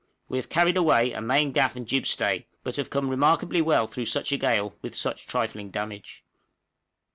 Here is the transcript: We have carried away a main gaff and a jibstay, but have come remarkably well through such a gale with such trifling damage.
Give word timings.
We 0.27 0.39
have 0.39 0.49
carried 0.49 0.77
away 0.77 1.11
a 1.13 1.21
main 1.21 1.51
gaff 1.51 1.75
and 1.75 1.85
a 1.85 1.87
jibstay, 1.87 2.47
but 2.63 2.77
have 2.77 2.89
come 2.89 3.07
remarkably 3.11 3.61
well 3.61 3.85
through 3.85 4.05
such 4.05 4.31
a 4.31 4.37
gale 4.37 4.73
with 4.81 4.95
such 4.95 5.27
trifling 5.27 5.69
damage. 5.69 6.23